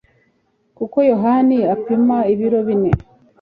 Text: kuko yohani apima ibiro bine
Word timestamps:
kuko 0.77 0.97
yohani 1.11 1.57
apima 1.73 2.17
ibiro 2.33 2.59
bine 2.67 2.91